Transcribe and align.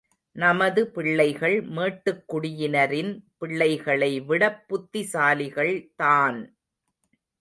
நமது 0.35 0.81
பிள்ளைகள் 0.87 1.57
மேட்டுக் 1.67 2.23
குடியினரின் 2.27 3.11
பிள்ளைகளை 3.37 4.19
விடப் 4.21 4.61
புத்திசாலிகள் 4.67 5.73
தான்! 5.95 6.41